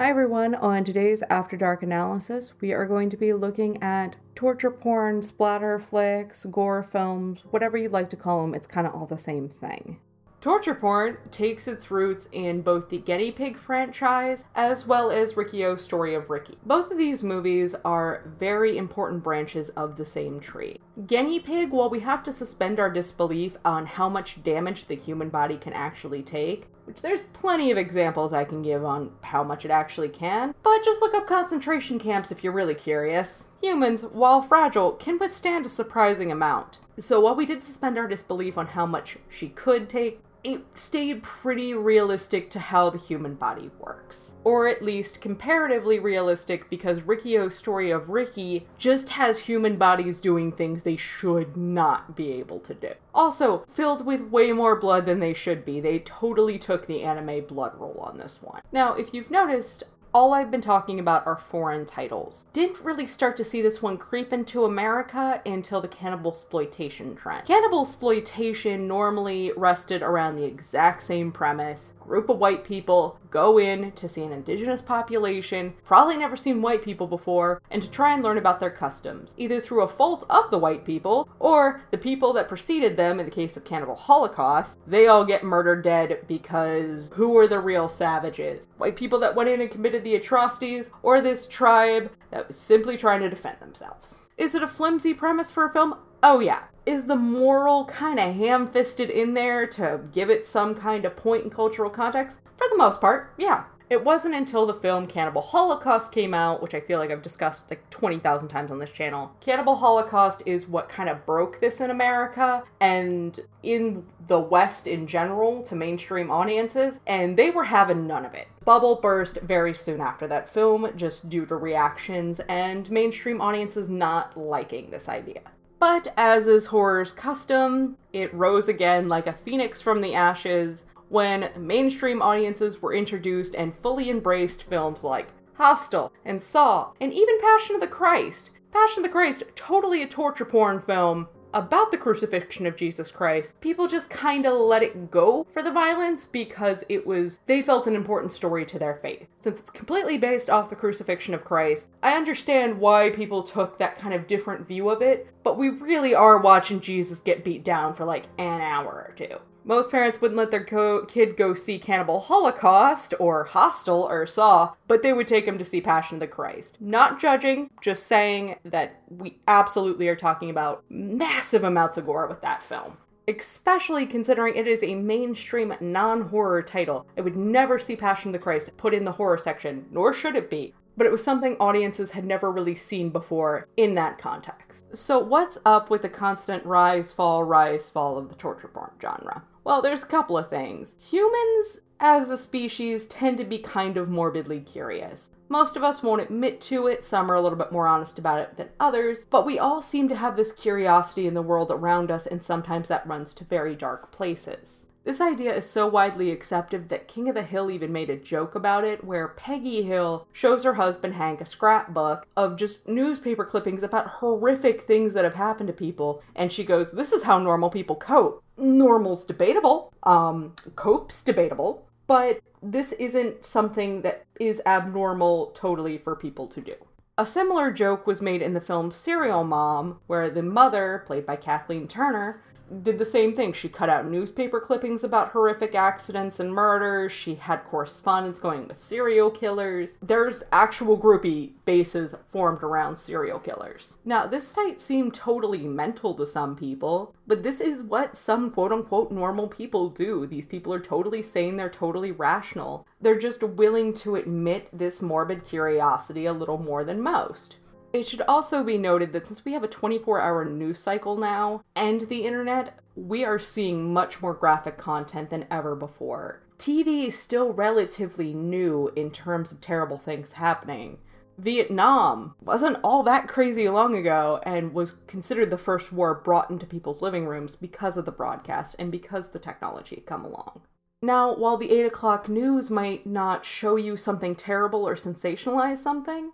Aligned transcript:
Hi 0.00 0.08
everyone, 0.08 0.54
on 0.54 0.82
today's 0.82 1.22
After 1.28 1.58
Dark 1.58 1.82
analysis, 1.82 2.54
we 2.62 2.72
are 2.72 2.86
going 2.86 3.10
to 3.10 3.18
be 3.18 3.34
looking 3.34 3.82
at 3.82 4.16
torture 4.34 4.70
porn, 4.70 5.22
splatter 5.22 5.78
flicks, 5.78 6.46
gore 6.46 6.82
films, 6.82 7.42
whatever 7.50 7.76
you'd 7.76 7.92
like 7.92 8.08
to 8.08 8.16
call 8.16 8.40
them, 8.40 8.54
it's 8.54 8.66
kind 8.66 8.86
of 8.86 8.94
all 8.94 9.04
the 9.04 9.18
same 9.18 9.46
thing. 9.46 9.98
Torture 10.40 10.74
porn 10.74 11.18
takes 11.30 11.68
its 11.68 11.90
roots 11.90 12.30
in 12.32 12.62
both 12.62 12.88
the 12.88 12.96
Guinea 12.96 13.30
Pig 13.30 13.58
franchise 13.58 14.46
as 14.54 14.86
well 14.86 15.10
as 15.10 15.36
Riki-Oh's 15.36 15.82
Story 15.82 16.14
of 16.14 16.30
Ricky. 16.30 16.56
Both 16.64 16.90
of 16.90 16.96
these 16.96 17.22
movies 17.22 17.74
are 17.84 18.24
very 18.38 18.78
important 18.78 19.22
branches 19.22 19.68
of 19.70 19.98
the 19.98 20.06
same 20.06 20.40
tree. 20.40 20.80
Guinea 21.06 21.40
Pig, 21.40 21.72
while 21.72 21.90
we 21.90 22.00
have 22.00 22.24
to 22.24 22.32
suspend 22.32 22.80
our 22.80 22.88
disbelief 22.88 23.58
on 23.66 23.84
how 23.84 24.08
much 24.08 24.42
damage 24.42 24.86
the 24.86 24.96
human 24.96 25.28
body 25.28 25.58
can 25.58 25.74
actually 25.74 26.22
take, 26.22 26.68
which 26.90 27.02
there's 27.02 27.20
plenty 27.32 27.70
of 27.70 27.78
examples 27.78 28.32
I 28.32 28.42
can 28.42 28.62
give 28.62 28.84
on 28.84 29.12
how 29.22 29.44
much 29.44 29.64
it 29.64 29.70
actually 29.70 30.08
can, 30.08 30.52
but 30.64 30.84
just 30.84 31.00
look 31.00 31.14
up 31.14 31.28
concentration 31.28 32.00
camps 32.00 32.32
if 32.32 32.42
you're 32.42 32.52
really 32.52 32.74
curious. 32.74 33.46
Humans, 33.62 34.02
while 34.02 34.42
fragile, 34.42 34.90
can 34.92 35.16
withstand 35.16 35.66
a 35.66 35.68
surprising 35.68 36.32
amount. 36.32 36.78
So 36.98 37.20
while 37.20 37.36
we 37.36 37.46
did 37.46 37.62
suspend 37.62 37.96
our 37.96 38.08
disbelief 38.08 38.58
on 38.58 38.66
how 38.66 38.86
much 38.86 39.18
she 39.28 39.50
could 39.50 39.88
take, 39.88 40.20
it 40.42 40.62
stayed 40.74 41.22
pretty 41.22 41.74
realistic 41.74 42.50
to 42.50 42.58
how 42.58 42.90
the 42.90 42.98
human 42.98 43.34
body 43.34 43.70
works. 43.78 44.36
Or 44.44 44.68
at 44.68 44.82
least 44.82 45.20
comparatively 45.20 45.98
realistic 45.98 46.70
because 46.70 47.02
Riki-Oh's 47.02 47.54
story 47.54 47.90
of 47.90 48.08
Ricky 48.08 48.66
just 48.78 49.10
has 49.10 49.40
human 49.40 49.76
bodies 49.76 50.18
doing 50.18 50.52
things 50.52 50.82
they 50.82 50.96
should 50.96 51.56
not 51.56 52.16
be 52.16 52.32
able 52.32 52.60
to 52.60 52.74
do. 52.74 52.92
Also, 53.14 53.64
filled 53.70 54.06
with 54.06 54.30
way 54.30 54.52
more 54.52 54.76
blood 54.76 55.06
than 55.06 55.20
they 55.20 55.34
should 55.34 55.64
be. 55.64 55.80
They 55.80 55.98
totally 56.00 56.58
took 56.58 56.86
the 56.86 57.02
anime 57.02 57.44
blood 57.46 57.72
roll 57.78 57.98
on 58.00 58.16
this 58.16 58.38
one. 58.40 58.62
Now, 58.72 58.94
if 58.94 59.12
you've 59.12 59.30
noticed, 59.30 59.84
all 60.12 60.32
I've 60.34 60.50
been 60.50 60.60
talking 60.60 60.98
about 60.98 61.26
are 61.26 61.36
foreign 61.36 61.86
titles. 61.86 62.46
Didn't 62.52 62.80
really 62.80 63.06
start 63.06 63.36
to 63.36 63.44
see 63.44 63.62
this 63.62 63.80
one 63.80 63.96
creep 63.96 64.32
into 64.32 64.64
America 64.64 65.40
until 65.46 65.80
the 65.80 65.88
cannibal 65.88 66.32
exploitation 66.32 67.14
trend. 67.14 67.46
Cannibal 67.46 67.82
exploitation 67.82 68.88
normally 68.88 69.52
rested 69.56 70.02
around 70.02 70.36
the 70.36 70.44
exact 70.44 71.02
same 71.02 71.30
premise. 71.30 71.92
Group 72.10 72.28
of 72.28 72.38
white 72.38 72.64
people 72.64 73.20
go 73.30 73.56
in 73.56 73.92
to 73.92 74.08
see 74.08 74.24
an 74.24 74.32
indigenous 74.32 74.82
population, 74.82 75.74
probably 75.84 76.16
never 76.16 76.36
seen 76.36 76.60
white 76.60 76.82
people 76.82 77.06
before, 77.06 77.62
and 77.70 77.80
to 77.80 77.88
try 77.88 78.12
and 78.12 78.20
learn 78.20 78.36
about 78.36 78.58
their 78.58 78.68
customs, 78.68 79.32
either 79.36 79.60
through 79.60 79.82
a 79.82 79.88
fault 79.88 80.26
of 80.28 80.50
the 80.50 80.58
white 80.58 80.84
people 80.84 81.28
or 81.38 81.82
the 81.92 81.96
people 81.96 82.32
that 82.32 82.48
preceded 82.48 82.96
them 82.96 83.20
in 83.20 83.26
the 83.26 83.30
case 83.30 83.56
of 83.56 83.62
cannibal 83.64 83.94
holocaust. 83.94 84.76
They 84.88 85.06
all 85.06 85.24
get 85.24 85.44
murdered 85.44 85.84
dead 85.84 86.24
because 86.26 87.12
who 87.14 87.38
are 87.38 87.46
the 87.46 87.60
real 87.60 87.88
savages? 87.88 88.66
White 88.76 88.96
people 88.96 89.20
that 89.20 89.36
went 89.36 89.48
in 89.48 89.60
and 89.60 89.70
committed 89.70 90.02
the 90.02 90.16
atrocities, 90.16 90.90
or 91.04 91.20
this 91.20 91.46
tribe 91.46 92.10
that 92.32 92.48
was 92.48 92.56
simply 92.56 92.96
trying 92.96 93.20
to 93.20 93.30
defend 93.30 93.60
themselves. 93.60 94.18
Is 94.36 94.56
it 94.56 94.64
a 94.64 94.68
flimsy 94.68 95.14
premise 95.14 95.52
for 95.52 95.64
a 95.64 95.72
film? 95.72 95.94
Oh, 96.22 96.40
yeah. 96.40 96.64
Is 96.84 97.06
the 97.06 97.16
moral 97.16 97.84
kind 97.86 98.18
of 98.18 98.34
ham 98.34 98.66
fisted 98.66 99.10
in 99.10 99.34
there 99.34 99.66
to 99.68 100.00
give 100.12 100.28
it 100.28 100.46
some 100.46 100.74
kind 100.74 101.04
of 101.04 101.16
point 101.16 101.44
in 101.44 101.50
cultural 101.50 101.90
context? 101.90 102.40
For 102.56 102.66
the 102.68 102.76
most 102.76 103.00
part, 103.00 103.32
yeah. 103.38 103.64
It 103.88 104.04
wasn't 104.04 104.36
until 104.36 104.66
the 104.66 104.74
film 104.74 105.06
Cannibal 105.06 105.42
Holocaust 105.42 106.12
came 106.12 106.32
out, 106.32 106.62
which 106.62 106.74
I 106.74 106.80
feel 106.80 107.00
like 107.00 107.10
I've 107.10 107.22
discussed 107.22 107.70
like 107.70 107.88
20,000 107.90 108.48
times 108.48 108.70
on 108.70 108.78
this 108.78 108.90
channel. 108.90 109.32
Cannibal 109.40 109.74
Holocaust 109.74 110.44
is 110.46 110.68
what 110.68 110.88
kind 110.88 111.08
of 111.08 111.26
broke 111.26 111.60
this 111.60 111.80
in 111.80 111.90
America 111.90 112.62
and 112.80 113.40
in 113.64 114.04
the 114.28 114.38
West 114.38 114.86
in 114.86 115.08
general 115.08 115.62
to 115.64 115.74
mainstream 115.74 116.30
audiences, 116.30 117.00
and 117.06 117.36
they 117.36 117.50
were 117.50 117.64
having 117.64 118.06
none 118.06 118.24
of 118.24 118.34
it. 118.34 118.46
Bubble 118.64 118.96
burst 118.96 119.38
very 119.40 119.74
soon 119.74 120.00
after 120.00 120.28
that 120.28 120.48
film, 120.48 120.88
just 120.96 121.28
due 121.28 121.46
to 121.46 121.56
reactions 121.56 122.40
and 122.48 122.88
mainstream 122.92 123.40
audiences 123.40 123.90
not 123.90 124.36
liking 124.36 124.90
this 124.90 125.08
idea. 125.08 125.40
But 125.80 126.12
as 126.18 126.46
is 126.46 126.66
horror's 126.66 127.10
custom, 127.10 127.96
it 128.12 128.32
rose 128.34 128.68
again 128.68 129.08
like 129.08 129.26
a 129.26 129.32
phoenix 129.32 129.80
from 129.80 130.02
the 130.02 130.14
ashes 130.14 130.84
when 131.08 131.50
mainstream 131.56 132.20
audiences 132.20 132.82
were 132.82 132.94
introduced 132.94 133.54
and 133.54 133.74
fully 133.78 134.10
embraced 134.10 134.64
films 134.64 135.02
like 135.02 135.28
Hostel 135.54 136.12
and 136.26 136.42
Saw 136.42 136.92
and 137.00 137.14
even 137.14 137.40
Passion 137.40 137.74
of 137.74 137.80
the 137.80 137.86
Christ. 137.86 138.50
Passion 138.70 138.98
of 138.98 139.04
the 139.04 139.12
Christ, 139.12 139.42
totally 139.56 140.02
a 140.02 140.06
torture 140.06 140.44
porn 140.44 140.80
film 140.80 141.26
about 141.52 141.90
the 141.90 141.98
crucifixion 141.98 142.66
of 142.66 142.76
Jesus 142.76 143.10
Christ. 143.10 143.60
People 143.60 143.88
just 143.88 144.10
kind 144.10 144.46
of 144.46 144.58
let 144.58 144.82
it 144.82 145.10
go 145.10 145.46
for 145.52 145.62
the 145.62 145.72
violence 145.72 146.24
because 146.24 146.84
it 146.88 147.06
was, 147.06 147.40
they 147.46 147.62
felt 147.62 147.86
an 147.86 147.94
important 147.94 148.32
story 148.32 148.64
to 148.66 148.78
their 148.78 148.94
faith. 148.94 149.26
Since 149.40 149.60
it's 149.60 149.70
completely 149.70 150.18
based 150.18 150.50
off 150.50 150.70
the 150.70 150.76
crucifixion 150.76 151.34
of 151.34 151.44
Christ, 151.44 151.88
I 152.02 152.16
understand 152.16 152.78
why 152.78 153.10
people 153.10 153.42
took 153.42 153.78
that 153.78 153.98
kind 153.98 154.14
of 154.14 154.26
different 154.26 154.68
view 154.68 154.90
of 154.90 155.02
it, 155.02 155.28
but 155.42 155.58
we 155.58 155.68
really 155.68 156.14
are 156.14 156.38
watching 156.38 156.80
Jesus 156.80 157.20
get 157.20 157.44
beat 157.44 157.64
down 157.64 157.94
for 157.94 158.04
like 158.04 158.26
an 158.38 158.60
hour 158.60 159.06
or 159.08 159.14
two. 159.16 159.38
Most 159.64 159.90
parents 159.90 160.20
wouldn't 160.20 160.38
let 160.38 160.50
their 160.50 160.64
co- 160.64 161.04
kid 161.04 161.36
go 161.36 161.54
see 161.54 161.78
Cannibal 161.78 162.20
Holocaust 162.20 163.14
or 163.18 163.44
Hostel 163.44 164.02
or 164.02 164.26
Saw, 164.26 164.74
but 164.88 165.02
they 165.02 165.12
would 165.12 165.28
take 165.28 165.44
him 165.44 165.58
to 165.58 165.64
see 165.64 165.80
Passion 165.80 166.16
of 166.16 166.20
the 166.20 166.26
Christ. 166.26 166.78
Not 166.80 167.20
judging, 167.20 167.70
just 167.80 168.06
saying 168.06 168.56
that 168.64 169.02
we 169.08 169.38
absolutely 169.46 170.08
are 170.08 170.16
talking 170.16 170.50
about 170.50 170.84
massive 170.88 171.64
amounts 171.64 171.96
of 171.96 172.06
gore 172.06 172.26
with 172.26 172.40
that 172.40 172.62
film. 172.62 172.96
Especially 173.28 174.06
considering 174.06 174.56
it 174.56 174.66
is 174.66 174.82
a 174.82 174.94
mainstream 174.94 175.74
non 175.80 176.22
horror 176.22 176.62
title. 176.62 177.06
I 177.16 177.20
would 177.20 177.36
never 177.36 177.78
see 177.78 177.94
Passion 177.94 178.30
of 178.30 178.32
the 178.32 178.38
Christ 178.38 178.70
put 178.76 178.94
in 178.94 179.04
the 179.04 179.12
horror 179.12 179.38
section, 179.38 179.86
nor 179.90 180.12
should 180.12 180.36
it 180.36 180.50
be 180.50 180.74
but 180.96 181.06
it 181.06 181.12
was 181.12 181.24
something 181.24 181.56
audiences 181.58 182.10
had 182.10 182.26
never 182.26 182.52
really 182.52 182.74
seen 182.74 183.08
before 183.08 183.66
in 183.78 183.94
that 183.94 184.18
context. 184.18 184.84
So, 184.94 185.18
what's 185.18 185.56
up 185.64 185.88
with 185.88 186.02
the 186.02 186.10
constant 186.10 186.62
rise, 186.66 187.10
fall, 187.10 187.42
rise, 187.42 187.88
fall 187.88 188.18
of 188.18 188.28
the 188.28 188.34
torture 188.34 188.68
porn 188.68 188.90
genre? 189.00 189.42
Well, 189.70 189.82
there's 189.82 190.02
a 190.02 190.06
couple 190.06 190.36
of 190.36 190.50
things. 190.50 190.94
Humans, 190.98 191.82
as 192.00 192.28
a 192.28 192.36
species, 192.36 193.06
tend 193.06 193.38
to 193.38 193.44
be 193.44 193.58
kind 193.58 193.96
of 193.96 194.08
morbidly 194.08 194.58
curious. 194.58 195.30
Most 195.48 195.76
of 195.76 195.84
us 195.84 196.02
won't 196.02 196.22
admit 196.22 196.60
to 196.62 196.88
it, 196.88 197.04
some 197.04 197.30
are 197.30 197.36
a 197.36 197.40
little 197.40 197.56
bit 197.56 197.70
more 197.70 197.86
honest 197.86 198.18
about 198.18 198.40
it 198.40 198.56
than 198.56 198.70
others, 198.80 199.26
but 199.30 199.46
we 199.46 199.60
all 199.60 199.80
seem 199.80 200.08
to 200.08 200.16
have 200.16 200.34
this 200.34 200.50
curiosity 200.50 201.28
in 201.28 201.34
the 201.34 201.40
world 201.40 201.70
around 201.70 202.10
us, 202.10 202.26
and 202.26 202.42
sometimes 202.42 202.88
that 202.88 203.06
runs 203.06 203.32
to 203.34 203.44
very 203.44 203.76
dark 203.76 204.10
places. 204.10 204.79
This 205.02 205.20
idea 205.20 205.54
is 205.54 205.68
so 205.68 205.86
widely 205.86 206.30
accepted 206.30 206.90
that 206.90 207.08
King 207.08 207.28
of 207.28 207.34
the 207.34 207.42
Hill 207.42 207.70
even 207.70 207.90
made 207.90 208.10
a 208.10 208.16
joke 208.16 208.54
about 208.54 208.84
it, 208.84 209.02
where 209.02 209.28
Peggy 209.28 209.82
Hill 209.82 210.26
shows 210.30 210.62
her 210.64 210.74
husband 210.74 211.14
Hank 211.14 211.40
a 211.40 211.46
scrapbook 211.46 212.26
of 212.36 212.56
just 212.56 212.86
newspaper 212.86 213.44
clippings 213.46 213.82
about 213.82 214.06
horrific 214.06 214.82
things 214.82 215.14
that 215.14 215.24
have 215.24 215.34
happened 215.34 215.68
to 215.68 215.72
people, 215.72 216.22
and 216.36 216.52
she 216.52 216.64
goes, 216.64 216.92
This 216.92 217.12
is 217.12 217.22
how 217.22 217.38
normal 217.38 217.70
people 217.70 217.96
cope. 217.96 218.42
Normal's 218.58 219.24
debatable, 219.24 219.92
um, 220.02 220.54
cope's 220.76 221.22
debatable, 221.22 221.86
but 222.06 222.40
this 222.62 222.92
isn't 222.92 223.46
something 223.46 224.02
that 224.02 224.26
is 224.38 224.60
abnormal 224.66 225.52
totally 225.54 225.96
for 225.96 226.14
people 226.14 226.46
to 226.48 226.60
do. 226.60 226.74
A 227.20 227.26
similar 227.26 227.70
joke 227.70 228.06
was 228.06 228.22
made 228.22 228.40
in 228.40 228.54
the 228.54 228.62
film 228.62 228.90
Serial 228.90 229.44
Mom, 229.44 230.00
where 230.06 230.30
the 230.30 230.42
mother, 230.42 231.04
played 231.06 231.26
by 231.26 231.36
Kathleen 231.36 231.86
Turner, 231.86 232.40
did 232.82 232.98
the 232.98 233.04
same 233.04 233.36
thing. 233.36 233.52
She 233.52 233.68
cut 233.68 233.90
out 233.90 234.06
newspaper 234.06 234.58
clippings 234.58 235.04
about 235.04 235.32
horrific 235.32 235.74
accidents 235.74 236.40
and 236.40 236.54
murders. 236.54 237.12
She 237.12 237.34
had 237.34 237.64
correspondence 237.64 238.40
going 238.40 238.66
with 238.66 238.78
serial 238.78 239.30
killers. 239.30 239.98
There's 240.00 240.44
actual 240.50 240.98
groupie 240.98 241.52
bases 241.66 242.14
formed 242.32 242.62
around 242.62 242.96
serial 242.96 243.38
killers. 243.38 243.98
Now, 244.02 244.26
this 244.26 244.48
site 244.48 244.80
seemed 244.80 245.12
totally 245.12 245.66
mental 245.66 246.14
to 246.14 246.26
some 246.26 246.56
people, 246.56 247.14
but 247.26 247.42
this 247.42 247.60
is 247.60 247.82
what 247.82 248.16
some 248.16 248.50
quote 248.50 248.72
unquote 248.72 249.12
normal 249.12 249.48
people 249.48 249.90
do. 249.90 250.26
These 250.26 250.46
people 250.46 250.72
are 250.72 250.80
totally 250.80 251.22
sane, 251.22 251.58
they're 251.58 251.68
totally 251.68 252.12
rational. 252.12 252.86
They're 253.00 253.18
just 253.18 253.42
willing 253.42 253.94
to 253.94 254.16
admit 254.16 254.68
this 254.72 255.00
morbid 255.00 255.44
curiosity 255.44 256.26
a 256.26 256.32
little 256.32 256.58
more 256.58 256.84
than 256.84 257.00
most. 257.00 257.56
It 257.92 258.06
should 258.06 258.22
also 258.22 258.62
be 258.62 258.78
noted 258.78 259.12
that 259.12 259.26
since 259.26 259.44
we 259.44 259.52
have 259.52 259.64
a 259.64 259.68
24 259.68 260.20
hour 260.20 260.44
news 260.44 260.78
cycle 260.78 261.16
now 261.16 261.62
and 261.74 262.02
the 262.02 262.24
internet, 262.24 262.78
we 262.94 263.24
are 263.24 263.38
seeing 263.38 263.92
much 263.92 264.20
more 264.20 264.34
graphic 264.34 264.76
content 264.76 265.30
than 265.30 265.46
ever 265.50 265.74
before. 265.74 266.42
TV 266.58 267.08
is 267.08 267.18
still 267.18 267.52
relatively 267.52 268.34
new 268.34 268.92
in 268.94 269.10
terms 269.10 269.50
of 269.50 269.60
terrible 269.60 269.98
things 269.98 270.32
happening. 270.32 270.98
Vietnam 271.38 272.34
wasn't 272.42 272.78
all 272.84 273.02
that 273.02 273.26
crazy 273.26 273.66
long 273.68 273.96
ago 273.96 274.40
and 274.42 274.74
was 274.74 274.92
considered 275.06 275.48
the 275.48 275.56
first 275.56 275.90
war 275.90 276.14
brought 276.14 276.50
into 276.50 276.66
people's 276.66 277.00
living 277.00 277.26
rooms 277.26 277.56
because 277.56 277.96
of 277.96 278.04
the 278.04 278.12
broadcast 278.12 278.76
and 278.78 278.92
because 278.92 279.30
the 279.30 279.38
technology 279.38 279.96
had 279.96 280.06
come 280.06 280.24
along. 280.24 280.60
Now, 281.02 281.34
while 281.34 281.56
the 281.56 281.70
8 281.70 281.86
o'clock 281.86 282.28
news 282.28 282.70
might 282.70 283.06
not 283.06 283.46
show 283.46 283.76
you 283.76 283.96
something 283.96 284.36
terrible 284.36 284.86
or 284.86 284.94
sensationalize 284.94 285.78
something, 285.78 286.32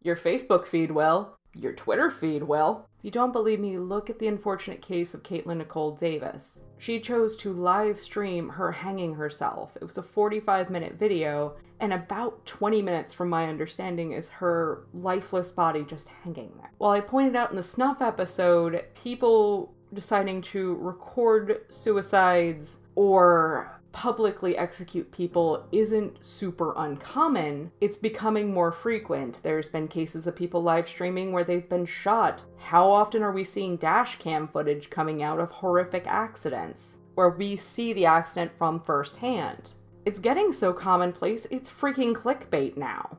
your 0.00 0.16
Facebook 0.16 0.66
feed 0.66 0.90
will. 0.90 1.36
Your 1.52 1.74
Twitter 1.74 2.10
feed 2.10 2.44
will. 2.44 2.86
If 2.98 3.04
you 3.04 3.10
don't 3.10 3.32
believe 3.32 3.60
me, 3.60 3.76
look 3.76 4.08
at 4.08 4.18
the 4.18 4.28
unfortunate 4.28 4.80
case 4.80 5.12
of 5.12 5.22
Katelyn 5.22 5.58
Nicole 5.58 5.96
Davis. 5.96 6.60
She 6.78 6.98
chose 6.98 7.36
to 7.38 7.52
live 7.52 8.00
stream 8.00 8.48
her 8.48 8.72
hanging 8.72 9.16
herself. 9.16 9.76
It 9.76 9.84
was 9.84 9.98
a 9.98 10.02
45 10.02 10.70
minute 10.70 10.94
video, 10.94 11.56
and 11.80 11.92
about 11.92 12.46
20 12.46 12.80
minutes, 12.80 13.12
from 13.12 13.28
my 13.28 13.48
understanding, 13.48 14.12
is 14.12 14.30
her 14.30 14.86
lifeless 14.94 15.50
body 15.50 15.84
just 15.84 16.08
hanging 16.08 16.52
there. 16.56 16.72
While 16.78 16.92
I 16.92 17.00
pointed 17.00 17.36
out 17.36 17.50
in 17.50 17.56
the 17.56 17.62
snuff 17.62 18.00
episode, 18.00 18.82
people 18.94 19.74
deciding 19.92 20.40
to 20.40 20.76
record 20.76 21.62
suicides 21.68 22.78
or 22.94 23.79
publicly 23.92 24.56
execute 24.56 25.10
people 25.10 25.66
isn't 25.72 26.24
super 26.24 26.72
uncommon. 26.76 27.70
It's 27.80 27.96
becoming 27.96 28.52
more 28.52 28.72
frequent. 28.72 29.42
There's 29.42 29.68
been 29.68 29.88
cases 29.88 30.26
of 30.26 30.36
people 30.36 30.62
live 30.62 30.88
streaming 30.88 31.32
where 31.32 31.44
they've 31.44 31.68
been 31.68 31.86
shot. 31.86 32.42
How 32.58 32.90
often 32.90 33.22
are 33.22 33.32
we 33.32 33.44
seeing 33.44 33.76
dash 33.76 34.18
cam 34.18 34.48
footage 34.48 34.90
coming 34.90 35.22
out 35.22 35.40
of 35.40 35.50
horrific 35.50 36.04
accidents 36.06 36.98
where 37.14 37.30
we 37.30 37.56
see 37.56 37.92
the 37.92 38.06
accident 38.06 38.52
from 38.56 38.80
firsthand? 38.80 39.72
It's 40.06 40.20
getting 40.20 40.52
so 40.52 40.72
commonplace, 40.72 41.46
it's 41.50 41.70
freaking 41.70 42.14
clickbait 42.14 42.76
now. 42.76 43.18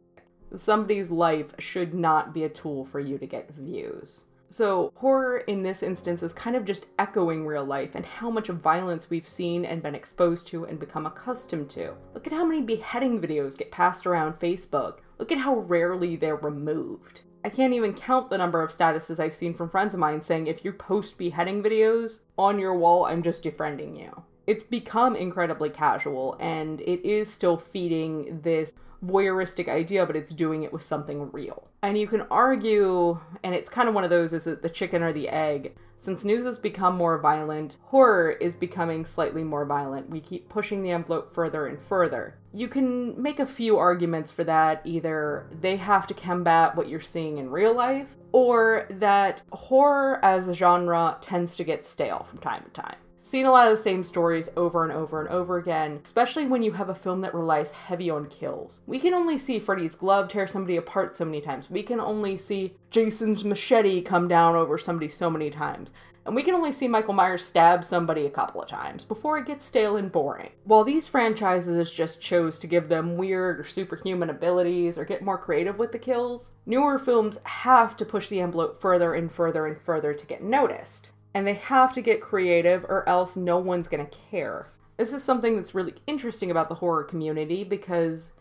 Somebody's 0.56 1.10
life 1.10 1.54
should 1.60 1.94
not 1.94 2.34
be 2.34 2.44
a 2.44 2.50
tool 2.50 2.86
for 2.86 3.00
you 3.00 3.18
to 3.18 3.26
get 3.26 3.52
views. 3.52 4.26
So, 4.52 4.92
horror 4.98 5.38
in 5.38 5.64
this 5.64 5.82
instance 5.82 6.22
is 6.22 6.34
kind 6.34 6.58
of 6.58 6.66
just 6.66 6.88
echoing 7.00 7.48
real 7.48 7.64
life 7.64 7.96
and 7.96 8.06
how 8.06 8.30
much 8.30 8.50
violence 8.50 9.10
we've 9.10 9.28
seen 9.28 9.64
and 9.64 9.82
been 9.82 9.96
exposed 9.96 10.46
to 10.48 10.66
and 10.66 10.78
become 10.78 11.06
accustomed 11.06 11.70
to. 11.70 11.94
Look 12.14 12.28
at 12.28 12.34
how 12.34 12.44
many 12.44 12.62
beheading 12.62 13.22
videos 13.22 13.58
get 13.58 13.72
passed 13.72 14.06
around 14.06 14.42
Facebook. 14.42 14.98
Look 15.20 15.32
at 15.32 15.38
how 15.38 15.60
rarely 15.60 16.18
they're 16.18 16.36
removed. 16.36 17.22
I 17.46 17.50
can't 17.50 17.72
even 17.72 17.94
count 17.94 18.30
the 18.30 18.38
number 18.38 18.62
of 18.62 18.72
statuses 18.72 19.22
I've 19.22 19.38
seen 19.38 19.54
from 19.54 19.70
friends 19.70 19.94
of 19.94 20.02
mine 20.02 20.22
saying 20.22 20.48
if 20.48 20.66
you 20.66 20.74
post 20.74 21.18
beheading 21.18 21.64
videos 21.64 22.20
on 22.38 22.60
your 22.60 22.76
wall, 22.76 23.06
I'm 23.06 23.24
just 23.24 23.46
defriending 23.46 23.98
you. 23.98 24.24
It's 24.48 24.66
become 24.66 25.16
incredibly 25.16 25.70
casual 25.70 26.36
and 26.42 26.82
it 26.82 27.08
is 27.08 27.32
still 27.32 27.56
feeding 27.56 28.42
this 28.44 28.74
voyeuristic 29.06 29.68
idea, 29.68 30.06
but 30.06 30.16
it's 30.16 30.32
doing 30.32 30.64
it 30.64 30.74
with 30.74 30.84
something 30.84 31.32
real. 31.32 31.68
And 31.82 31.98
you 31.98 32.08
can 32.08 32.22
argue, 32.32 33.20
and 33.44 33.56
it's 33.56 33.70
kind 33.70 33.90
of 33.90 33.96
one 33.96 34.04
of 34.04 34.10
those 34.10 34.34
is 34.34 34.48
it 34.48 34.62
the 34.62 34.70
chicken 34.70 35.04
or 35.04 35.14
the 35.14 35.30
egg? 35.30 35.76
Since 36.04 36.26
news 36.26 36.46
has 36.46 36.58
become 36.58 36.96
more 36.96 37.20
violent, 37.20 37.78
horror 37.84 38.32
is 38.32 38.56
becoming 38.56 39.06
slightly 39.06 39.44
more 39.44 39.66
violent. 39.66 40.10
We 40.10 40.20
keep 40.20 40.50
pushing 40.50 40.82
the 40.82 40.90
envelope 40.90 41.32
further 41.32 41.68
and 41.68 41.80
further. 41.80 42.40
You 42.52 42.68
can 42.68 43.22
make 43.22 43.40
a 43.40 43.46
few 43.46 43.78
arguments 43.78 44.32
for 44.32 44.44
that. 44.46 44.82
Either 44.84 45.46
they 45.62 45.76
have 45.76 46.08
to 46.08 46.16
combat 46.16 46.76
what 46.76 46.90
you're 46.90 47.02
seeing 47.02 47.38
in 47.38 47.52
real 47.52 47.76
life, 47.76 48.18
or 48.32 48.88
that 48.90 49.44
horror 49.52 50.20
as 50.26 50.48
a 50.48 50.56
genre 50.56 51.18
tends 51.22 51.56
to 51.58 51.64
get 51.64 51.86
stale 51.86 52.26
from 52.28 52.40
time 52.40 52.64
to 52.64 52.72
time 52.72 52.96
seen 53.22 53.46
a 53.46 53.52
lot 53.52 53.72
of 53.72 53.78
the 53.78 53.84
same 53.84 54.04
stories 54.04 54.50
over 54.58 54.84
and 54.84 54.92
over 54.92 55.22
and 55.22 55.30
over 55.30 55.58
again, 55.58 56.00
especially 56.04 56.46
when 56.46 56.64
you 56.64 56.74
have 56.74 56.90
a 56.90 56.96
film 56.96 57.22
that 57.22 57.34
relies 57.34 57.72
heavy 57.72 58.10
on 58.10 58.28
kills. 58.28 58.82
We 58.88 59.00
can 59.00 59.14
only 59.14 59.38
see 59.38 59.60
Freddy's 59.60 59.96
glove 59.96 60.30
tear 60.30 60.48
somebody 60.48 60.76
apart 60.76 61.16
so 61.16 61.26
many 61.26 61.42
times. 61.42 61.70
We 61.70 61.84
can 61.84 62.00
only 62.00 62.36
see 62.38 62.76
Jason's 62.90 63.46
machete 63.46 64.02
come 64.02 64.28
down 64.28 64.56
over 64.56 64.78
somebody 64.78 65.08
so 65.08 65.30
many 65.30 65.50
times. 65.50 65.92
And 66.26 66.36
we 66.36 66.44
can 66.44 66.54
only 66.54 66.72
see 66.72 66.88
Michael 66.88 67.16
Myers 67.16 67.44
stab 67.44 67.84
somebody 67.84 68.26
a 68.26 68.30
couple 68.30 68.62
of 68.62 68.70
times 68.70 69.04
before 69.04 69.40
it 69.40 69.48
gets 69.48 69.66
stale 69.66 69.96
and 69.96 70.12
boring. 70.12 70.52
While 70.66 70.84
these 70.84 71.08
franchises 71.08 71.92
just 71.92 72.22
chose 72.22 72.60
to 72.60 72.68
give 72.68 72.90
them 72.90 73.18
weird 73.18 73.60
or 73.60 73.64
superhuman 73.64 74.30
abilities 74.30 75.00
or 75.00 75.06
get 75.06 75.24
more 75.24 75.40
creative 75.40 75.80
with 75.80 75.92
the 75.92 76.00
kills, 76.00 76.52
newer 76.66 77.00
films 77.00 77.38
have 77.44 77.98
to 77.98 78.06
push 78.06 78.30
the 78.30 78.40
envelope 78.40 78.80
further 78.80 79.16
and 79.16 79.32
further 79.32 79.66
and 79.66 79.82
further 79.82 80.14
to 80.14 80.28
get 80.28 80.44
noticed 80.44 81.10
and 81.34 81.48
they 81.48 81.54
have 81.54 81.94
to 81.94 82.02
get 82.02 82.22
creative 82.22 82.84
or 82.86 83.08
else 83.08 83.36
no 83.36 83.58
one's 83.58 83.88
going 83.88 84.06
to 84.06 84.18
care. 84.30 84.68
This 84.98 85.14
is 85.14 85.24
something 85.24 85.56
that's 85.56 85.74
really 85.74 85.96
interesting 86.08 86.52
about 86.52 86.70
the 86.70 86.76
horror 86.76 87.04
community 87.04 87.64
because 87.64 88.34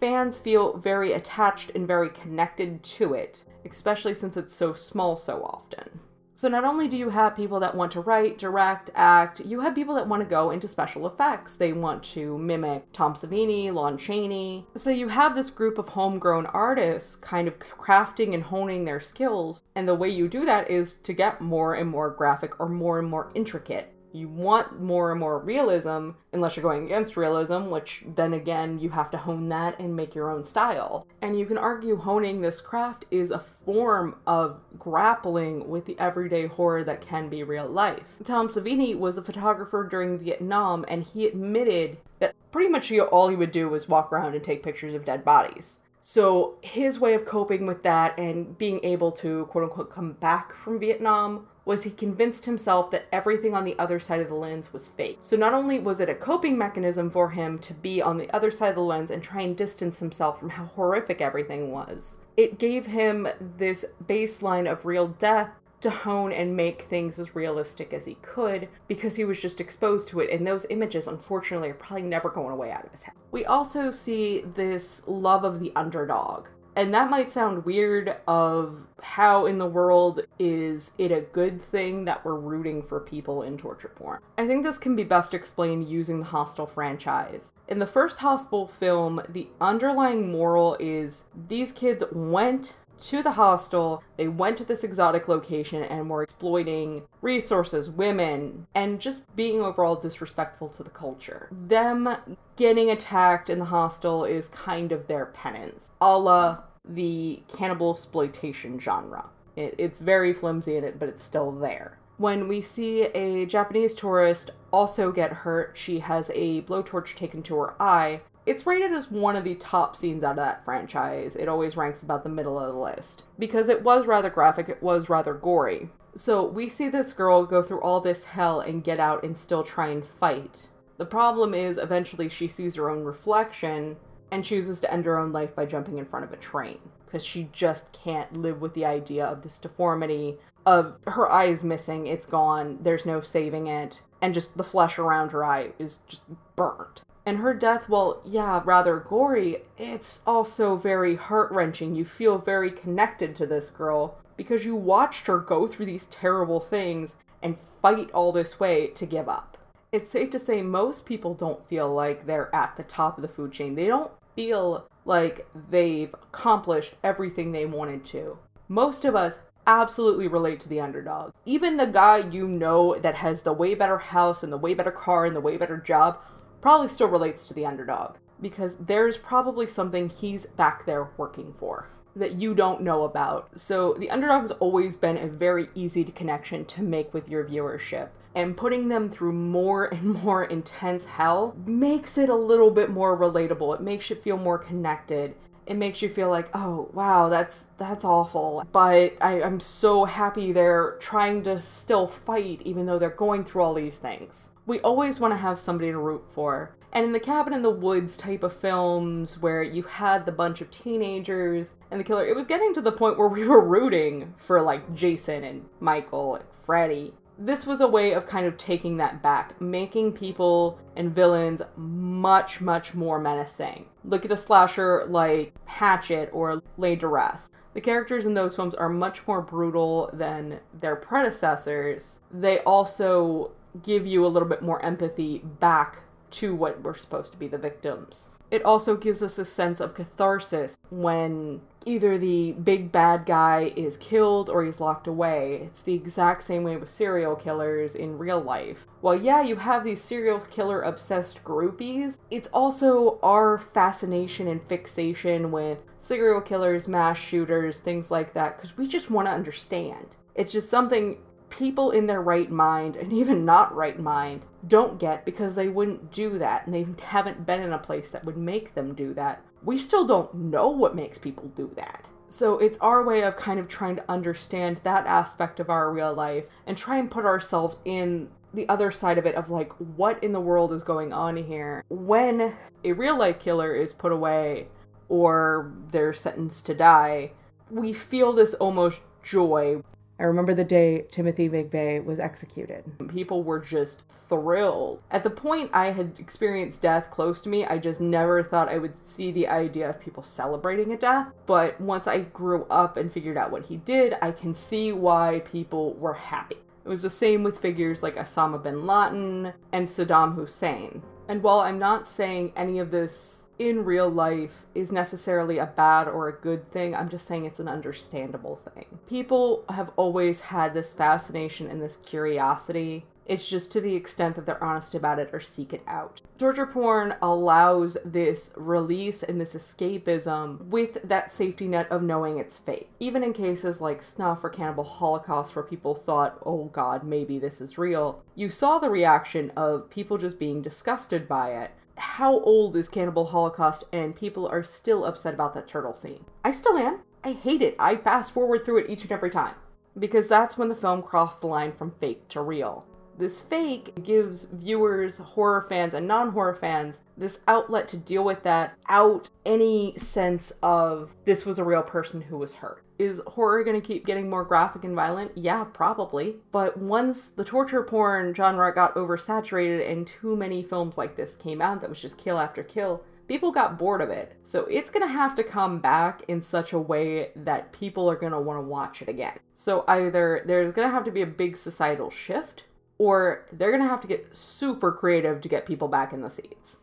fans 0.00 0.38
feel 0.38 0.76
very 0.76 1.12
attached 1.12 1.70
and 1.74 1.86
very 1.86 2.10
connected 2.10 2.82
to 2.82 3.14
it, 3.14 3.44
especially 3.68 4.14
since 4.14 4.36
it's 4.36 4.54
so 4.54 4.72
small 4.72 5.16
so 5.16 5.42
often. 5.44 6.00
So 6.38 6.46
not 6.46 6.62
only 6.62 6.86
do 6.86 6.96
you 6.96 7.08
have 7.08 7.34
people 7.34 7.58
that 7.58 7.74
want 7.74 7.90
to 7.90 8.00
write, 8.00 8.38
direct, 8.38 8.92
act, 8.94 9.40
you 9.40 9.58
have 9.58 9.74
people 9.74 9.96
that 9.96 10.06
want 10.06 10.22
to 10.22 10.28
go 10.28 10.52
into 10.52 10.68
special 10.68 11.04
effects. 11.04 11.56
They 11.56 11.72
want 11.72 12.04
to 12.14 12.38
mimic 12.38 12.84
Tom 12.92 13.14
Savini, 13.14 13.74
Lon 13.74 13.98
Chaney. 13.98 14.64
So 14.76 14.90
you 14.90 15.08
have 15.08 15.34
this 15.34 15.50
group 15.50 15.78
of 15.78 15.88
homegrown 15.88 16.46
artists 16.46 17.16
kind 17.16 17.48
of 17.48 17.58
crafting 17.58 18.34
and 18.34 18.44
honing 18.44 18.84
their 18.84 19.00
skills. 19.00 19.64
And 19.74 19.88
the 19.88 19.96
way 19.96 20.10
you 20.10 20.28
do 20.28 20.44
that 20.44 20.70
is 20.70 20.94
to 21.02 21.12
get 21.12 21.40
more 21.40 21.74
and 21.74 21.90
more 21.90 22.10
graphic 22.10 22.60
or 22.60 22.68
more 22.68 23.00
and 23.00 23.10
more 23.10 23.32
intricate 23.34 23.92
you 24.18 24.28
want 24.28 24.80
more 24.80 25.10
and 25.10 25.20
more 25.20 25.38
realism 25.38 26.10
unless 26.32 26.56
you're 26.56 26.62
going 26.62 26.84
against 26.84 27.16
realism 27.16 27.66
which 27.66 28.02
then 28.16 28.34
again 28.34 28.78
you 28.78 28.90
have 28.90 29.10
to 29.10 29.18
hone 29.18 29.48
that 29.48 29.78
and 29.78 29.94
make 29.94 30.14
your 30.14 30.30
own 30.30 30.44
style. 30.44 31.06
And 31.22 31.38
you 31.38 31.46
can 31.46 31.56
argue 31.56 31.96
honing 31.96 32.40
this 32.40 32.60
craft 32.60 33.04
is 33.10 33.30
a 33.30 33.44
form 33.64 34.16
of 34.26 34.60
grappling 34.78 35.68
with 35.68 35.86
the 35.86 35.98
everyday 35.98 36.46
horror 36.46 36.84
that 36.84 37.00
can 37.00 37.28
be 37.28 37.42
real 37.42 37.68
life. 37.68 38.02
Tom 38.24 38.48
savini 38.48 38.98
was 38.98 39.16
a 39.18 39.22
photographer 39.22 39.86
during 39.88 40.18
vietnam 40.18 40.84
and 40.88 41.04
he 41.04 41.26
admitted 41.26 41.98
that 42.18 42.34
pretty 42.50 42.68
much 42.68 42.90
all 42.92 43.28
he 43.28 43.36
would 43.36 43.52
do 43.52 43.68
was 43.68 43.88
walk 43.88 44.12
around 44.12 44.34
and 44.34 44.42
take 44.42 44.62
pictures 44.62 44.94
of 44.94 45.04
dead 45.04 45.24
bodies 45.24 45.78
so 46.02 46.56
his 46.62 47.00
way 47.00 47.14
of 47.14 47.24
coping 47.24 47.66
with 47.66 47.82
that 47.82 48.18
and 48.18 48.56
being 48.56 48.80
able 48.84 49.12
to 49.12 49.46
quote 49.46 49.64
unquote 49.64 49.90
come 49.90 50.12
back 50.12 50.54
from 50.54 50.78
Vietnam 50.78 51.46
was 51.64 51.82
he 51.82 51.90
convinced 51.90 52.46
himself 52.46 52.90
that 52.90 53.06
everything 53.12 53.52
on 53.52 53.62
the 53.62 53.78
other 53.78 54.00
side 54.00 54.20
of 54.20 54.28
the 54.28 54.34
lens 54.34 54.72
was 54.72 54.88
fake. 54.88 55.18
So 55.20 55.36
not 55.36 55.52
only 55.52 55.78
was 55.78 56.00
it 56.00 56.08
a 56.08 56.14
coping 56.14 56.56
mechanism 56.56 57.10
for 57.10 57.28
him 57.28 57.58
to 57.58 57.74
be 57.74 58.00
on 58.00 58.16
the 58.16 58.30
other 58.34 58.50
side 58.50 58.70
of 58.70 58.76
the 58.76 58.80
lens 58.80 59.10
and 59.10 59.22
try 59.22 59.42
and 59.42 59.54
distance 59.54 59.98
himself 59.98 60.40
from 60.40 60.48
how 60.48 60.64
horrific 60.64 61.20
everything 61.20 61.70
was, 61.70 62.16
it 62.38 62.58
gave 62.58 62.86
him 62.86 63.28
this 63.58 63.84
baseline 64.06 64.70
of 64.70 64.86
real 64.86 65.08
death 65.08 65.50
to 65.80 65.90
hone 65.90 66.32
and 66.32 66.56
make 66.56 66.82
things 66.82 67.18
as 67.18 67.34
realistic 67.34 67.92
as 67.92 68.04
he 68.04 68.14
could 68.22 68.68
because 68.88 69.16
he 69.16 69.24
was 69.24 69.40
just 69.40 69.60
exposed 69.60 70.08
to 70.08 70.20
it 70.20 70.30
and 70.30 70.46
those 70.46 70.66
images 70.70 71.06
unfortunately 71.06 71.70
are 71.70 71.74
probably 71.74 72.02
never 72.02 72.28
going 72.28 72.52
away 72.52 72.70
out 72.70 72.84
of 72.84 72.90
his 72.90 73.02
head. 73.02 73.14
We 73.30 73.44
also 73.44 73.90
see 73.90 74.42
this 74.54 75.06
love 75.06 75.44
of 75.44 75.60
the 75.60 75.72
underdog 75.76 76.48
and 76.78 76.94
that 76.94 77.10
might 77.10 77.32
sound 77.32 77.64
weird 77.64 78.18
of 78.28 78.86
how 79.02 79.46
in 79.46 79.58
the 79.58 79.66
world 79.66 80.20
is 80.38 80.92
it 80.96 81.10
a 81.10 81.22
good 81.22 81.60
thing 81.60 82.04
that 82.04 82.24
we're 82.24 82.36
rooting 82.36 82.84
for 82.84 83.00
people 83.00 83.42
in 83.42 83.58
torture 83.58 83.90
porn. 83.96 84.20
I 84.38 84.46
think 84.46 84.62
this 84.62 84.78
can 84.78 84.94
be 84.94 85.02
best 85.02 85.34
explained 85.34 85.88
using 85.88 86.20
the 86.20 86.26
Hostel 86.26 86.68
franchise. 86.68 87.52
In 87.66 87.80
the 87.80 87.86
first 87.88 88.20
Hostel 88.20 88.68
film, 88.68 89.20
the 89.28 89.48
underlying 89.60 90.30
moral 90.30 90.76
is 90.78 91.24
these 91.48 91.72
kids 91.72 92.04
went 92.12 92.74
to 93.00 93.22
the 93.22 93.32
hostel. 93.32 94.02
They 94.16 94.28
went 94.28 94.58
to 94.58 94.64
this 94.64 94.84
exotic 94.84 95.28
location 95.28 95.82
and 95.82 96.08
were 96.08 96.22
exploiting 96.22 97.02
resources, 97.22 97.90
women, 97.90 98.66
and 98.74 99.00
just 99.00 99.34
being 99.36 99.60
overall 99.60 99.96
disrespectful 99.96 100.68
to 100.70 100.82
the 100.82 100.90
culture. 100.90 101.48
Them 101.50 102.16
getting 102.56 102.90
attacked 102.90 103.50
in 103.50 103.58
the 103.58 103.64
hostel 103.66 104.24
is 104.24 104.48
kind 104.48 104.92
of 104.92 105.06
their 105.06 105.26
penance, 105.26 105.90
a 106.00 106.18
la 106.18 106.58
the 106.88 107.42
cannibal 107.54 107.92
exploitation 107.92 108.80
genre. 108.80 109.26
It, 109.56 109.74
it's 109.78 110.00
very 110.00 110.32
flimsy 110.32 110.76
in 110.76 110.84
it, 110.84 110.98
but 110.98 111.08
it's 111.08 111.24
still 111.24 111.52
there. 111.52 111.98
When 112.16 112.48
we 112.48 112.62
see 112.62 113.02
a 113.02 113.46
Japanese 113.46 113.94
tourist 113.94 114.50
also 114.72 115.12
get 115.12 115.32
hurt, 115.32 115.76
she 115.76 116.00
has 116.00 116.30
a 116.34 116.62
blowtorch 116.62 117.14
taken 117.14 117.42
to 117.44 117.56
her 117.56 117.74
eye. 117.80 118.22
It's 118.48 118.66
rated 118.66 118.92
as 118.92 119.10
one 119.10 119.36
of 119.36 119.44
the 119.44 119.56
top 119.56 119.94
scenes 119.94 120.24
out 120.24 120.30
of 120.30 120.36
that 120.36 120.64
franchise. 120.64 121.36
It 121.36 121.48
always 121.48 121.76
ranks 121.76 122.02
about 122.02 122.22
the 122.22 122.30
middle 122.30 122.58
of 122.58 122.72
the 122.72 122.80
list. 122.80 123.24
Because 123.38 123.68
it 123.68 123.84
was 123.84 124.06
rather 124.06 124.30
graphic, 124.30 124.70
it 124.70 124.82
was 124.82 125.10
rather 125.10 125.34
gory. 125.34 125.90
So 126.16 126.46
we 126.46 126.70
see 126.70 126.88
this 126.88 127.12
girl 127.12 127.44
go 127.44 127.62
through 127.62 127.82
all 127.82 128.00
this 128.00 128.24
hell 128.24 128.60
and 128.60 128.82
get 128.82 128.98
out 128.98 129.22
and 129.22 129.36
still 129.36 129.62
try 129.62 129.88
and 129.88 130.02
fight. 130.02 130.66
The 130.96 131.04
problem 131.04 131.52
is, 131.52 131.76
eventually, 131.76 132.30
she 132.30 132.48
sees 132.48 132.76
her 132.76 132.88
own 132.88 133.04
reflection 133.04 133.96
and 134.30 134.42
chooses 134.42 134.80
to 134.80 134.90
end 134.90 135.04
her 135.04 135.18
own 135.18 135.30
life 135.30 135.54
by 135.54 135.66
jumping 135.66 135.98
in 135.98 136.06
front 136.06 136.24
of 136.24 136.32
a 136.32 136.36
train 136.38 136.78
because 137.04 137.22
she 137.22 137.50
just 137.52 137.92
can't 137.92 138.32
live 138.32 138.62
with 138.62 138.72
the 138.72 138.86
idea 138.86 139.26
of 139.26 139.42
this 139.42 139.58
deformity 139.58 140.38
of 140.64 140.96
her 141.06 141.30
eye 141.30 141.48
is 141.48 141.64
missing, 141.64 142.06
it's 142.06 142.26
gone, 142.26 142.78
there's 142.82 143.04
no 143.04 143.20
saving 143.20 143.66
it, 143.66 144.00
and 144.22 144.32
just 144.32 144.56
the 144.56 144.64
flesh 144.64 144.98
around 144.98 145.32
her 145.32 145.44
eye 145.44 145.72
is 145.78 145.98
just 146.08 146.22
burnt. 146.56 147.02
And 147.28 147.40
her 147.40 147.52
death, 147.52 147.90
well, 147.90 148.22
yeah, 148.24 148.62
rather 148.64 149.00
gory, 149.00 149.58
it's 149.76 150.22
also 150.26 150.76
very 150.76 151.16
heart 151.16 151.52
wrenching. 151.52 151.94
You 151.94 152.06
feel 152.06 152.38
very 152.38 152.70
connected 152.70 153.36
to 153.36 153.44
this 153.44 153.68
girl 153.68 154.16
because 154.38 154.64
you 154.64 154.74
watched 154.74 155.26
her 155.26 155.36
go 155.38 155.66
through 155.66 155.84
these 155.84 156.06
terrible 156.06 156.58
things 156.58 157.16
and 157.42 157.58
fight 157.82 158.10
all 158.12 158.32
this 158.32 158.58
way 158.58 158.86
to 158.86 159.04
give 159.04 159.28
up. 159.28 159.58
It's 159.92 160.10
safe 160.10 160.30
to 160.30 160.38
say 160.38 160.62
most 160.62 161.04
people 161.04 161.34
don't 161.34 161.68
feel 161.68 161.92
like 161.92 162.24
they're 162.24 162.48
at 162.56 162.78
the 162.78 162.82
top 162.84 163.18
of 163.18 163.22
the 163.22 163.28
food 163.28 163.52
chain. 163.52 163.74
They 163.74 163.88
don't 163.88 164.10
feel 164.34 164.88
like 165.04 165.46
they've 165.68 166.14
accomplished 166.14 166.94
everything 167.04 167.52
they 167.52 167.66
wanted 167.66 168.06
to. 168.06 168.38
most 168.68 169.04
of 169.04 169.14
us 169.14 169.40
absolutely 169.66 170.28
relate 170.28 170.60
to 170.60 170.68
the 170.70 170.80
underdog. 170.80 171.30
Even 171.44 171.76
the 171.76 171.86
guy 171.86 172.16
you 172.16 172.48
know 172.48 172.98
that 172.98 173.16
has 173.16 173.42
the 173.42 173.52
way 173.52 173.74
better 173.74 173.98
house 173.98 174.42
and 174.42 174.50
the 174.50 174.56
way 174.56 174.72
better 174.72 174.90
car 174.90 175.26
and 175.26 175.36
the 175.36 175.42
way 175.42 175.58
better 175.58 175.76
job 175.76 176.18
probably 176.60 176.88
still 176.88 177.08
relates 177.08 177.44
to 177.44 177.54
the 177.54 177.66
underdog 177.66 178.16
because 178.40 178.76
there's 178.76 179.16
probably 179.16 179.66
something 179.66 180.08
he's 180.08 180.46
back 180.46 180.86
there 180.86 181.10
working 181.16 181.54
for 181.58 181.88
that 182.18 182.34
you 182.34 182.54
don't 182.54 182.82
know 182.82 183.04
about. 183.04 183.48
So 183.54 183.94
the 183.94 184.10
underdog's 184.10 184.50
always 184.52 184.96
been 184.96 185.16
a 185.16 185.26
very 185.26 185.68
easy 185.74 186.04
connection 186.04 186.64
to 186.66 186.82
make 186.82 187.14
with 187.14 187.28
your 187.28 187.44
viewership. 187.44 188.08
And 188.34 188.56
putting 188.56 188.88
them 188.88 189.10
through 189.10 189.32
more 189.32 189.86
and 189.86 190.14
more 190.22 190.44
intense 190.44 191.06
hell 191.06 191.56
makes 191.66 192.18
it 192.18 192.28
a 192.28 192.34
little 192.34 192.70
bit 192.70 192.90
more 192.90 193.16
relatable. 193.16 193.74
It 193.74 193.80
makes 193.80 194.10
you 194.10 194.16
feel 194.16 194.36
more 194.36 194.58
connected. 194.58 195.34
It 195.66 195.76
makes 195.76 196.00
you 196.00 196.08
feel 196.08 196.30
like, 196.30 196.48
oh 196.54 196.88
wow, 196.94 197.28
that's 197.28 197.66
that's 197.76 198.04
awful. 198.04 198.64
But 198.72 199.14
I, 199.20 199.42
I'm 199.42 199.60
so 199.60 200.06
happy 200.06 200.50
they're 200.52 200.96
trying 200.98 201.42
to 201.42 201.58
still 201.58 202.06
fight 202.08 202.62
even 202.64 202.86
though 202.86 202.98
they're 202.98 203.10
going 203.10 203.44
through 203.44 203.62
all 203.62 203.74
these 203.74 203.98
things. 203.98 204.50
We 204.68 204.80
always 204.80 205.18
want 205.18 205.32
to 205.32 205.38
have 205.38 205.58
somebody 205.58 205.90
to 205.90 205.98
root 205.98 206.26
for. 206.34 206.76
And 206.92 207.02
in 207.02 207.12
the 207.12 207.20
cabin 207.20 207.54
in 207.54 207.62
the 207.62 207.70
woods 207.70 208.18
type 208.18 208.42
of 208.42 208.52
films 208.54 209.40
where 209.40 209.62
you 209.62 209.82
had 209.82 210.26
the 210.26 210.32
bunch 210.32 210.60
of 210.60 210.70
teenagers 210.70 211.72
and 211.90 211.98
the 211.98 212.04
killer, 212.04 212.26
it 212.26 212.36
was 212.36 212.46
getting 212.46 212.74
to 212.74 212.82
the 212.82 212.92
point 212.92 213.16
where 213.16 213.28
we 213.28 213.48
were 213.48 213.64
rooting 213.64 214.34
for 214.36 214.60
like 214.60 214.94
Jason 214.94 215.42
and 215.44 215.64
Michael 215.80 216.34
and 216.34 216.44
Freddy. 216.66 217.14
This 217.38 217.64
was 217.64 217.80
a 217.80 217.88
way 217.88 218.12
of 218.12 218.26
kind 218.26 218.44
of 218.44 218.58
taking 218.58 218.98
that 218.98 219.22
back, 219.22 219.58
making 219.58 220.12
people 220.12 220.78
and 220.96 221.14
villains 221.14 221.62
much, 221.78 222.60
much 222.60 222.92
more 222.92 223.18
menacing. 223.18 223.86
Look 224.04 224.26
at 224.26 224.32
a 224.32 224.36
slasher 224.36 225.06
like 225.08 225.54
Hatchet 225.64 226.28
or 226.30 226.62
Laid 226.76 227.00
to 227.00 227.08
Rest. 227.08 227.52
The 227.72 227.80
characters 227.80 228.26
in 228.26 228.34
those 228.34 228.54
films 228.54 228.74
are 228.74 228.90
much 228.90 229.26
more 229.26 229.40
brutal 229.40 230.10
than 230.12 230.60
their 230.78 230.96
predecessors. 230.96 232.18
They 232.30 232.58
also 232.60 233.52
give 233.82 234.06
you 234.06 234.24
a 234.24 234.28
little 234.28 234.48
bit 234.48 234.62
more 234.62 234.84
empathy 234.84 235.38
back 235.38 235.98
to 236.30 236.54
what 236.54 236.82
we're 236.82 236.94
supposed 236.94 237.32
to 237.32 237.38
be 237.38 237.48
the 237.48 237.58
victims. 237.58 238.30
It 238.50 238.64
also 238.64 238.96
gives 238.96 239.22
us 239.22 239.38
a 239.38 239.44
sense 239.44 239.78
of 239.78 239.94
catharsis 239.94 240.78
when 240.88 241.60
either 241.84 242.18
the 242.18 242.52
big 242.52 242.90
bad 242.90 243.26
guy 243.26 243.72
is 243.76 243.96
killed 243.98 244.48
or 244.48 244.64
he's 244.64 244.80
locked 244.80 245.06
away. 245.06 245.62
It's 245.64 245.82
the 245.82 245.94
exact 245.94 246.42
same 246.42 246.64
way 246.64 246.76
with 246.76 246.88
serial 246.88 247.36
killers 247.36 247.94
in 247.94 248.18
real 248.18 248.40
life. 248.40 248.86
Well, 249.02 249.14
yeah, 249.14 249.42
you 249.42 249.56
have 249.56 249.84
these 249.84 250.02
serial 250.02 250.40
killer 250.40 250.82
obsessed 250.82 251.44
groupies, 251.44 252.18
it's 252.30 252.48
also 252.48 253.18
our 253.22 253.58
fascination 253.58 254.48
and 254.48 254.66
fixation 254.66 255.50
with 255.50 255.78
serial 256.00 256.40
killers, 256.40 256.88
mass 256.88 257.18
shooters, 257.18 257.80
things 257.80 258.10
like 258.10 258.32
that, 258.34 258.56
because 258.56 258.76
we 258.76 258.88
just 258.88 259.10
want 259.10 259.28
to 259.28 259.32
understand. 259.32 260.16
It's 260.34 260.52
just 260.52 260.70
something 260.70 261.18
people 261.50 261.90
in 261.90 262.06
their 262.06 262.22
right 262.22 262.50
mind 262.50 262.96
and 262.96 263.12
even 263.20 263.44
not 263.44 263.74
right 263.74 263.98
mind 263.98 264.46
don't 264.66 264.98
get 264.98 265.24
because 265.24 265.54
they 265.54 265.68
wouldn't 265.68 266.12
do 266.12 266.38
that 266.38 266.66
and 266.66 266.74
they 266.74 266.86
haven't 267.02 267.46
been 267.46 267.62
in 267.62 267.72
a 267.72 267.78
place 267.78 268.10
that 268.10 268.24
would 268.24 268.36
make 268.36 268.74
them 268.74 268.94
do 268.94 269.14
that. 269.14 269.42
We 269.62 269.78
still 269.78 270.06
don't 270.06 270.34
know 270.34 270.68
what 270.68 270.94
makes 270.94 271.18
people 271.18 271.50
do 271.56 271.70
that. 271.76 272.08
So 272.28 272.58
it's 272.58 272.78
our 272.78 273.02
way 273.02 273.22
of 273.22 273.36
kind 273.36 273.58
of 273.58 273.68
trying 273.68 273.96
to 273.96 274.10
understand 274.10 274.80
that 274.84 275.06
aspect 275.06 275.60
of 275.60 275.70
our 275.70 275.90
real 275.90 276.12
life 276.12 276.44
and 276.66 276.76
try 276.76 276.98
and 276.98 277.10
put 277.10 277.24
ourselves 277.24 277.78
in 277.84 278.28
the 278.54 278.68
other 278.68 278.90
side 278.90 279.18
of 279.18 279.26
it 279.26 279.34
of 279.34 279.50
like 279.50 279.72
what 279.96 280.22
in 280.22 280.32
the 280.32 280.40
world 280.40 280.72
is 280.72 280.82
going 280.82 281.12
on 281.12 281.36
here 281.36 281.84
when 281.88 282.54
a 282.84 282.92
real 282.92 283.18
life 283.18 283.38
killer 283.38 283.74
is 283.74 283.92
put 283.92 284.12
away 284.12 284.66
or 285.08 285.72
they're 285.90 286.14
sentenced 286.14 286.64
to 286.64 286.74
die 286.74 287.30
we 287.70 287.92
feel 287.92 288.32
this 288.32 288.54
almost 288.54 289.00
joy 289.22 289.80
I 290.18 290.24
remember 290.24 290.52
the 290.52 290.64
day 290.64 291.06
Timothy 291.10 291.48
McVeigh 291.48 292.04
was 292.04 292.18
executed. 292.18 292.84
People 293.08 293.44
were 293.44 293.60
just 293.60 294.02
thrilled. 294.28 295.00
At 295.10 295.22
the 295.22 295.30
point 295.30 295.70
I 295.72 295.90
had 295.90 296.18
experienced 296.18 296.82
death 296.82 297.10
close 297.10 297.40
to 297.42 297.48
me, 297.48 297.64
I 297.64 297.78
just 297.78 298.00
never 298.00 298.42
thought 298.42 298.68
I 298.68 298.78
would 298.78 299.06
see 299.06 299.30
the 299.30 299.46
idea 299.46 299.88
of 299.88 300.00
people 300.00 300.22
celebrating 300.22 300.92
a 300.92 300.96
death. 300.96 301.28
But 301.46 301.80
once 301.80 302.06
I 302.06 302.18
grew 302.18 302.64
up 302.64 302.96
and 302.96 303.12
figured 303.12 303.36
out 303.36 303.52
what 303.52 303.66
he 303.66 303.76
did, 303.76 304.16
I 304.20 304.32
can 304.32 304.54
see 304.54 304.92
why 304.92 305.42
people 305.44 305.94
were 305.94 306.14
happy. 306.14 306.56
It 306.84 306.88
was 306.88 307.02
the 307.02 307.10
same 307.10 307.42
with 307.42 307.60
figures 307.60 308.02
like 308.02 308.16
Osama 308.16 308.62
bin 308.62 308.86
Laden 308.86 309.52
and 309.72 309.86
Saddam 309.86 310.34
Hussein. 310.34 311.02
And 311.28 311.42
while 311.42 311.60
I'm 311.60 311.78
not 311.78 312.08
saying 312.08 312.52
any 312.56 312.78
of 312.78 312.90
this 312.90 313.44
in 313.58 313.84
real 313.84 314.08
life 314.08 314.66
is 314.74 314.92
necessarily 314.92 315.58
a 315.58 315.66
bad 315.66 316.08
or 316.08 316.28
a 316.28 316.40
good 316.40 316.70
thing. 316.70 316.94
I'm 316.94 317.08
just 317.08 317.26
saying 317.26 317.44
it's 317.44 317.58
an 317.58 317.68
understandable 317.68 318.60
thing. 318.74 318.86
People 319.08 319.64
have 319.68 319.90
always 319.96 320.40
had 320.40 320.74
this 320.74 320.92
fascination 320.92 321.68
and 321.68 321.82
this 321.82 321.96
curiosity. 321.96 323.04
It's 323.26 323.46
just 323.46 323.70
to 323.72 323.82
the 323.82 323.94
extent 323.94 324.36
that 324.36 324.46
they're 324.46 324.62
honest 324.64 324.94
about 324.94 325.18
it 325.18 325.28
or 325.34 325.40
seek 325.40 325.74
it 325.74 325.82
out. 325.86 326.22
Torture 326.38 326.64
porn 326.64 327.14
allows 327.20 327.98
this 328.02 328.54
release 328.56 329.22
and 329.22 329.38
this 329.38 329.54
escapism 329.54 330.64
with 330.64 331.06
that 331.06 331.30
safety 331.30 331.68
net 331.68 331.92
of 331.92 332.02
knowing 332.02 332.38
it's 332.38 332.58
fake. 332.58 332.88
Even 332.98 333.22
in 333.22 333.34
cases 333.34 333.82
like 333.82 334.02
Snuff 334.02 334.42
or 334.42 334.48
Cannibal 334.48 334.84
Holocaust, 334.84 335.54
where 335.54 335.62
people 335.62 335.94
thought, 335.94 336.38
oh 336.46 336.70
god, 336.72 337.04
maybe 337.04 337.38
this 337.38 337.60
is 337.60 337.76
real, 337.76 338.22
you 338.34 338.48
saw 338.48 338.78
the 338.78 338.88
reaction 338.88 339.52
of 339.56 339.90
people 339.90 340.16
just 340.16 340.38
being 340.38 340.62
disgusted 340.62 341.28
by 341.28 341.50
it 341.50 341.72
how 341.98 342.40
old 342.40 342.76
is 342.76 342.88
Cannibal 342.88 343.26
Holocaust 343.26 343.84
and 343.92 344.16
people 344.16 344.46
are 344.46 344.64
still 344.64 345.04
upset 345.04 345.34
about 345.34 345.54
that 345.54 345.68
turtle 345.68 345.94
scene. 345.94 346.24
I 346.44 346.52
still 346.52 346.76
am. 346.76 347.00
I 347.24 347.32
hate 347.32 347.62
it. 347.62 347.76
I 347.78 347.96
fast 347.96 348.32
forward 348.32 348.64
through 348.64 348.78
it 348.78 348.90
each 348.90 349.02
and 349.02 349.12
every 349.12 349.30
time. 349.30 349.54
Because 349.98 350.28
that's 350.28 350.56
when 350.56 350.68
the 350.68 350.74
film 350.74 351.02
crossed 351.02 351.40
the 351.40 351.48
line 351.48 351.72
from 351.72 351.94
fake 352.00 352.28
to 352.28 352.40
real. 352.40 352.86
This 353.18 353.40
fake 353.40 354.04
gives 354.04 354.44
viewers, 354.44 355.18
horror 355.18 355.66
fans, 355.68 355.92
and 355.92 356.06
non 356.06 356.30
horror 356.30 356.54
fans 356.54 357.00
this 357.16 357.40
outlet 357.48 357.88
to 357.88 357.96
deal 357.96 358.22
with 358.22 358.44
that 358.44 358.78
out 358.88 359.28
any 359.44 359.98
sense 359.98 360.52
of 360.62 361.16
this 361.24 361.44
was 361.44 361.58
a 361.58 361.64
real 361.64 361.82
person 361.82 362.22
who 362.22 362.38
was 362.38 362.54
hurt. 362.54 362.84
Is 362.98 363.22
horror 363.28 363.62
going 363.62 363.80
to 363.80 363.86
keep 363.86 364.04
getting 364.04 364.28
more 364.28 364.44
graphic 364.44 364.82
and 364.82 364.94
violent? 364.94 365.36
Yeah, 365.36 365.62
probably. 365.64 366.36
But 366.50 366.76
once 366.76 367.28
the 367.28 367.44
torture 367.44 367.84
porn 367.84 368.34
genre 368.34 368.74
got 368.74 368.96
oversaturated 368.96 369.88
and 369.88 370.04
too 370.04 370.34
many 370.34 370.64
films 370.64 370.98
like 370.98 371.14
this 371.14 371.36
came 371.36 371.62
out 371.62 371.80
that 371.80 371.90
was 371.90 372.00
just 372.00 372.18
kill 372.18 372.38
after 372.38 372.64
kill, 372.64 373.04
people 373.28 373.52
got 373.52 373.78
bored 373.78 374.00
of 374.00 374.10
it. 374.10 374.34
So 374.42 374.64
it's 374.64 374.90
going 374.90 375.06
to 375.06 375.12
have 375.12 375.36
to 375.36 375.44
come 375.44 375.78
back 375.78 376.22
in 376.26 376.42
such 376.42 376.72
a 376.72 376.78
way 376.78 377.30
that 377.36 377.70
people 377.72 378.10
are 378.10 378.16
going 378.16 378.32
to 378.32 378.40
want 378.40 378.58
to 378.58 378.62
watch 378.62 379.00
it 379.00 379.08
again. 379.08 379.38
So 379.54 379.84
either 379.86 380.42
there's 380.44 380.72
going 380.72 380.88
to 380.88 380.92
have 380.92 381.04
to 381.04 381.12
be 381.12 381.22
a 381.22 381.26
big 381.26 381.56
societal 381.56 382.10
shift 382.10 382.64
or 382.98 383.46
they're 383.52 383.70
going 383.70 383.82
to 383.82 383.88
have 383.88 384.00
to 384.00 384.08
get 384.08 384.34
super 384.34 384.90
creative 384.90 385.40
to 385.42 385.48
get 385.48 385.66
people 385.66 385.86
back 385.86 386.12
in 386.12 386.22
the 386.22 386.30
seats. 386.30 386.80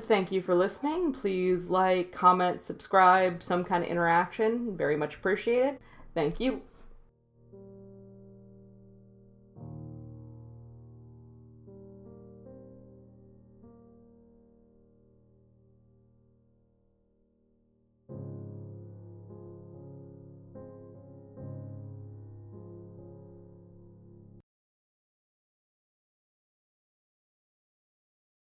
Thank 0.00 0.32
you 0.32 0.42
for 0.42 0.54
listening. 0.54 1.12
Please 1.12 1.68
like, 1.68 2.10
comment, 2.10 2.64
subscribe, 2.64 3.42
some 3.42 3.64
kind 3.64 3.84
of 3.84 3.90
interaction. 3.90 4.76
Very 4.76 4.96
much 4.96 5.14
appreciated. 5.14 5.78
Thank 6.14 6.40
you. 6.40 6.62